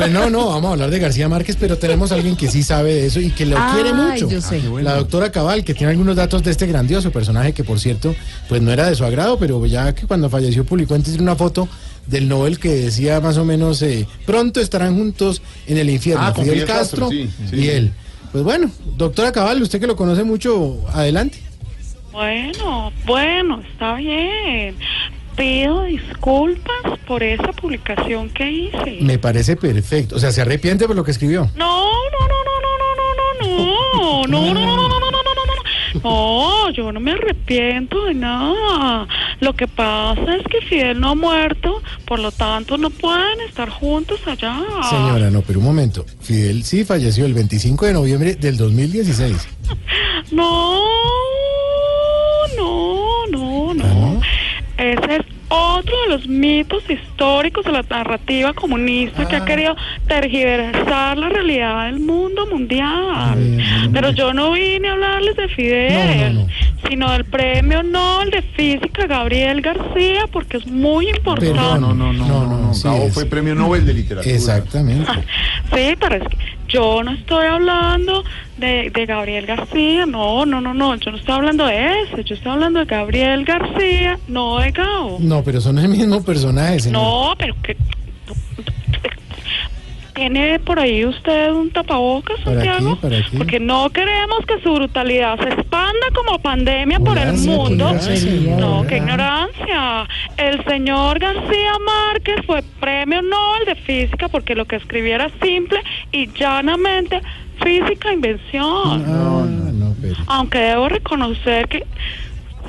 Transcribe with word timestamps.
Pues 0.00 0.12
no, 0.12 0.30
no, 0.30 0.46
vamos 0.48 0.70
a 0.70 0.72
hablar 0.72 0.90
de 0.90 0.98
García 0.98 1.28
Márquez, 1.28 1.56
pero 1.60 1.76
tenemos 1.76 2.10
a 2.10 2.14
alguien 2.14 2.34
que 2.34 2.48
sí 2.48 2.62
sabe 2.62 2.94
de 2.94 3.06
eso 3.06 3.20
y 3.20 3.30
que 3.30 3.44
lo 3.44 3.56
quiere 3.74 3.92
mucho. 3.92 4.30
yo 4.30 4.40
sé. 4.40 4.62
La 4.82 4.94
doctora 4.96 5.30
Cabal, 5.30 5.62
que 5.62 5.74
tiene 5.74 5.90
algunos 5.90 6.16
datos 6.16 6.42
de 6.42 6.50
este 6.50 6.66
grandioso 6.66 7.10
personaje 7.10 7.52
que, 7.52 7.64
por 7.64 7.78
cierto, 7.78 8.14
pues 8.48 8.62
no 8.62 8.72
era 8.72 8.88
de 8.88 8.94
su 8.96 9.04
agrado, 9.04 9.38
pero 9.38 9.64
ya 9.66 9.94
que 9.94 10.06
cuando 10.06 10.30
falleció 10.30 10.64
publicó 10.64 10.94
antes 10.94 11.18
una 11.18 11.36
foto 11.36 11.68
del 12.06 12.28
Nobel 12.28 12.58
que 12.58 12.70
decía 12.70 13.20
más 13.20 13.36
o 13.36 13.44
menos, 13.44 13.82
eh, 13.82 14.06
pronto 14.24 14.60
estarán 14.60 14.96
juntos 14.96 15.42
en 15.66 15.76
el 15.76 15.90
infierno, 15.90 16.24
Ah, 16.24 16.32
Fidel 16.34 16.52
Fidel 16.52 16.66
Castro, 16.66 17.08
Castro, 17.10 17.10
sí, 17.10 17.30
sí. 17.50 17.56
y 17.56 17.68
él. 17.68 17.92
Pues 18.32 18.42
bueno, 18.42 18.70
doctora 18.96 19.32
Cabal, 19.32 19.60
usted 19.60 19.80
que 19.80 19.86
lo 19.86 19.96
conoce 19.96 20.24
mucho, 20.24 20.78
adelante. 20.94 21.38
Bueno, 22.12 22.90
bueno, 23.06 23.60
está 23.70 23.94
bien. 23.94 24.76
Pido 25.40 25.84
disculpas 25.84 26.98
por 27.06 27.22
esa 27.22 27.50
publicación 27.52 28.28
que 28.28 28.50
hice. 28.50 28.98
Me 29.00 29.18
parece 29.18 29.56
perfecto. 29.56 30.16
O 30.16 30.18
sea, 30.18 30.32
se 30.32 30.42
arrepiente 30.42 30.86
por 30.86 30.94
lo 30.94 31.02
que 31.02 31.12
escribió. 31.12 31.50
No, 31.56 31.82
no, 31.86 32.28
no, 32.28 32.44
no, 32.44 32.60
no, 32.60 32.76
no, 32.76 33.14
no, 33.16 34.26
no, 34.26 34.26
no, 34.26 34.26
no, 34.26 34.54
no, 34.54 34.54
no, 34.54 34.54
no, 34.54 35.00
no, 35.00 35.00
no, 35.00 35.10
no, 35.10 35.10
no, 35.10 35.46
no. 35.46 36.00
No, 36.02 36.70
yo 36.72 36.92
no 36.92 37.00
me 37.00 37.12
arrepiento 37.12 38.04
de 38.04 38.12
nada. 38.12 39.08
Lo 39.40 39.54
que 39.54 39.66
pasa 39.66 40.36
es 40.36 40.42
que 40.44 40.60
Fidel 40.60 41.00
no 41.00 41.08
ha 41.08 41.14
muerto, 41.14 41.82
por 42.04 42.18
lo 42.18 42.32
tanto 42.32 42.76
no 42.76 42.90
pueden 42.90 43.40
estar 43.40 43.70
juntos 43.70 44.20
allá. 44.26 44.62
Señora, 44.90 45.30
no, 45.30 45.40
pero 45.40 45.58
un 45.58 45.64
momento. 45.64 46.04
Fidel 46.20 46.64
sí 46.64 46.84
falleció 46.84 47.24
el 47.24 47.32
25 47.32 47.86
de 47.86 47.94
noviembre 47.94 48.34
del 48.34 48.58
2016. 48.58 49.48
No, 50.32 50.82
no, 52.58 53.26
no, 53.30 53.70
¿Ah, 53.70 53.74
no. 53.74 53.94
no? 53.94 54.20
Ese 54.80 55.16
es 55.16 55.26
otro 55.50 55.94
de 55.99 55.99
los 56.10 56.26
mitos 56.28 56.82
históricos 56.90 57.64
de 57.64 57.72
la 57.72 57.84
narrativa 57.88 58.52
comunista 58.52 59.26
que 59.28 59.36
Ah. 59.36 59.42
ha 59.42 59.44
querido 59.44 59.76
tergiversar 60.08 61.16
la 61.16 61.28
realidad 61.28 61.86
del 61.86 62.00
mundo 62.00 62.46
mundial. 62.46 63.58
Pero 63.92 64.10
yo 64.10 64.32
no 64.34 64.52
vine 64.52 64.88
a 64.88 64.92
hablarles 64.92 65.36
de 65.36 65.48
Fidel, 65.48 66.34
No, 66.34 66.40
no, 66.42 66.48
sino 66.88 67.10
del 67.12 67.24
premio 67.24 67.82
Nobel 67.82 68.30
de 68.30 68.42
Física 68.42 69.06
Gabriel 69.06 69.60
García, 69.60 70.26
porque 70.32 70.58
es 70.58 70.66
muy 70.66 71.08
importante. 71.08 71.52
Perdón. 71.52 71.80
No, 71.80 71.94
no, 71.94 72.12
no, 72.12 72.26
no, 72.26 72.46
no, 72.46 72.58
no. 72.58 72.74
sí 72.74 72.84
Gabo 72.84 73.04
es. 73.04 73.14
fue 73.14 73.26
premio 73.26 73.54
Nobel 73.54 73.84
de 73.84 73.94
literatura. 73.94 74.34
Exactamente. 74.34 75.10
Sí, 75.72 75.94
pero 76.00 76.16
es 76.16 76.24
que 76.24 76.36
yo 76.66 77.04
no 77.04 77.12
estoy 77.12 77.46
hablando 77.46 78.24
de, 78.56 78.90
de 78.92 79.06
Gabriel 79.06 79.46
García, 79.46 80.04
no, 80.04 80.44
no, 80.44 80.60
no, 80.60 80.74
no, 80.74 80.96
yo 80.96 81.12
no 81.12 81.16
estoy 81.16 81.34
hablando 81.34 81.66
de 81.66 82.02
ese, 82.02 82.24
yo 82.24 82.34
estoy 82.34 82.50
hablando 82.50 82.80
de 82.80 82.86
Gabriel 82.86 83.44
García, 83.44 84.18
no 84.26 84.58
de 84.58 84.72
Gao. 84.72 85.18
No, 85.20 85.44
pero 85.44 85.60
son 85.60 85.78
el 85.78 85.88
mismo 85.88 86.24
personaje, 86.24 86.80
señor. 86.80 87.02
No, 87.02 87.34
pero 87.38 87.54
que... 87.62 87.76
¿Tiene 90.20 90.58
por 90.58 90.78
ahí 90.78 91.06
usted 91.06 91.50
un 91.50 91.70
tapabocas, 91.70 92.38
¿Para 92.40 92.62
Santiago? 92.62 92.98
Porque 93.38 93.58
no 93.58 93.88
queremos 93.88 94.44
que 94.46 94.60
su 94.60 94.74
brutalidad 94.74 95.38
se 95.38 95.48
expanda 95.48 96.06
como 96.14 96.38
pandemia 96.38 97.00
por 97.00 97.16
el 97.16 97.32
mundo. 97.38 97.94
No, 98.58 98.86
qué 98.86 98.98
ignorancia. 98.98 100.06
El 100.36 100.62
señor 100.66 101.18
García 101.20 101.72
Márquez 101.86 102.36
fue 102.44 102.62
premio 102.80 103.22
Nobel 103.22 103.64
de 103.64 103.76
Física 103.76 104.28
porque 104.28 104.54
lo 104.54 104.66
que 104.66 104.76
escribía 104.76 105.14
era 105.14 105.30
simple 105.42 105.80
y 106.12 106.30
llanamente 106.34 107.22
física 107.62 108.12
invención. 108.12 109.02
Ah, 109.06 109.46
no, 109.72 109.94
pero. 110.02 110.16
Aunque 110.26 110.58
debo 110.58 110.90
reconocer 110.90 111.66
que 111.66 111.86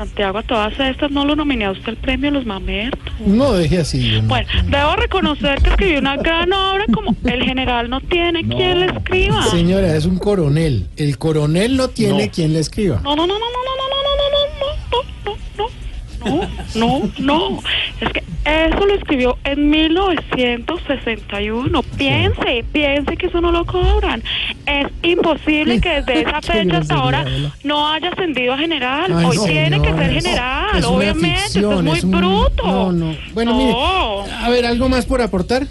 Santiago 0.00 0.38
a 0.38 0.42
todas 0.42 0.80
estas 0.80 1.10
no 1.10 1.26
lo 1.26 1.36
nominé 1.36 1.66
a 1.66 1.72
usted 1.72 1.88
el 1.90 1.96
premio 1.98 2.30
Los 2.30 2.46
Mamertos. 2.46 3.12
No 3.20 3.52
deje 3.52 3.80
así. 3.80 4.12
yo 4.12 4.22
no- 4.22 4.28
Bueno, 4.28 4.48
debo 4.64 4.96
reconocer 4.96 5.60
que 5.60 5.68
escribió 5.68 5.98
una 5.98 6.16
gran 6.16 6.50
obra 6.50 6.86
como 6.90 7.14
El 7.24 7.42
general 7.44 7.90
no 7.90 8.00
tiene 8.00 8.42
quien 8.48 8.80
le 8.80 8.86
escriba. 8.86 9.42
Señora, 9.50 9.94
es 9.94 10.06
un 10.06 10.16
coronel. 10.18 10.86
El 10.96 11.18
coronel 11.18 11.76
no 11.76 11.88
tiene 11.88 12.26
No. 12.26 12.32
quien 12.32 12.54
le 12.54 12.60
escriba. 12.60 13.00
No, 13.04 13.14
no, 13.14 13.26
no, 13.26 13.34
no, 13.34 13.40
no, 13.40 13.46
no, 13.46 13.76
no, 13.76 13.88
no, 13.92 14.06
no, 14.16 14.36
no, 14.90 15.68
no, 16.24 16.40
no, 16.40 16.48
no, 16.74 17.10
no, 17.18 17.48
no. 17.50 17.60
Es 18.00 18.12
que 18.12 18.22
eso 18.44 18.86
lo 18.86 18.94
escribió 18.94 19.36
en 19.44 19.70
1961. 19.70 21.82
Piense, 21.96 22.64
piense 22.72 23.16
que 23.16 23.26
eso 23.26 23.40
no 23.40 23.52
lo 23.52 23.64
cobran. 23.64 24.22
Es 24.66 24.86
imposible 25.02 25.80
que 25.80 26.02
desde 26.02 26.20
esa 26.22 26.40
fecha 26.42 26.78
hasta 26.78 26.94
ahora 26.94 27.24
no 27.64 27.88
haya 27.88 28.10
ascendido 28.10 28.52
a 28.54 28.58
general. 28.58 29.12
Ay, 29.16 29.24
Hoy 29.26 29.38
tiene 29.46 29.80
que 29.82 29.92
ser 29.92 30.12
general, 30.12 30.78
es 30.78 30.84
obviamente. 30.84 31.40
ficción, 31.42 31.64
eso 31.64 31.78
es 31.78 31.84
muy 31.84 31.98
es 31.98 32.04
un- 32.04 32.10
bruto. 32.10 32.66
No, 32.66 32.92
no. 32.92 33.16
Bueno, 33.34 33.54
mire. 33.56 33.74
A 34.44 34.48
ver, 34.48 34.66
¿algo 34.66 34.88
más 34.88 35.06
por 35.06 35.20
aportar? 35.20 35.66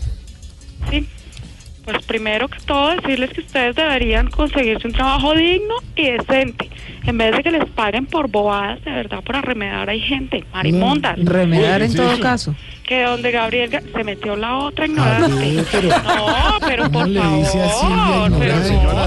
Pues 1.91 2.05
primero 2.05 2.47
que 2.47 2.59
todo 2.59 2.89
decirles 2.95 3.31
que 3.31 3.41
ustedes 3.41 3.75
deberían 3.75 4.29
conseguirse 4.29 4.85
un 4.87 4.93
trabajo 4.93 5.33
digno 5.33 5.75
y 5.95 6.11
decente, 6.11 6.69
en 7.05 7.17
vez 7.17 7.35
de 7.35 7.41
que 7.43 7.51
les 7.51 7.65
paguen 7.65 8.05
por 8.05 8.29
bobadas, 8.29 8.83
de 8.83 8.91
verdad, 8.91 9.23
por 9.23 9.35
arremedar 9.35 9.89
hay 9.89 9.99
gente, 9.99 10.43
marimondas, 10.53 11.17
Remedar 11.23 11.81
en 11.81 11.91
Sí, 11.91 11.97
todo 11.97 12.15
sí. 12.15 12.21
caso. 12.21 12.55
que 12.83 13.03
donde 13.03 13.29
Gabriel 13.31 13.69
Ga- 13.69 13.83
se 13.95 14.03
metió 14.03 14.35
la 14.35 14.57
otra 14.57 14.85
A 14.85 14.87
ignorante. 14.87 15.35
ver, 15.55 15.65
pero- 15.71 15.89
No, 15.89 16.35
pero 16.65 16.83
¿Cómo 16.85 16.99
por 16.99 17.07
le 17.07 17.21
dice 17.37 17.61
así, 17.61 17.85
favor, 17.85 18.31
pero 18.39 18.55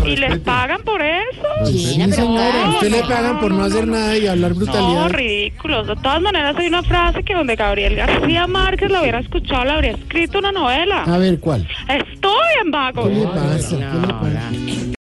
no, 0.00 0.06
y 0.08 0.16
les 0.16 0.38
pagan 0.38 0.82
por 0.82 1.02
eso. 1.02 1.11
Señora. 1.66 2.66
no, 2.66 2.70
Usted 2.74 2.90
le 2.90 3.00
no, 3.02 3.08
pagan 3.08 3.40
por 3.40 3.50
no 3.50 3.58
no, 3.58 3.64
hacer 3.64 3.86
no. 3.86 3.92
nada 3.94 4.16
y 4.16 4.26
hablar 4.26 4.50
No, 4.52 4.56
brutalidad. 4.56 5.10
ridículos. 5.10 5.86
De 5.86 5.96
todas 5.96 6.20
maneras, 6.20 6.56
hay 6.56 6.66
una 6.68 6.82
frase 6.82 7.22
que 7.22 7.34
donde 7.34 7.56
Gabriel 7.56 7.96
García 7.96 8.46
Márquez 8.46 8.90
la 8.90 9.00
hubiera 9.02 9.20
escuchado, 9.20 9.64
le 9.64 9.70
habría 9.72 9.92
escrito 9.92 10.38
una 10.38 10.52
novela. 10.52 11.04
A 11.04 11.18
ver, 11.18 11.38
¿cuál? 11.40 11.66
Estoy 11.88 12.32
en 12.64 12.70
vago. 12.70 13.04
¿Qué 13.08 13.14
le 13.14 13.26
pasa? 13.26 13.76
¿Qué 13.76 14.06
le 14.06 14.12
pasa? 14.14 14.91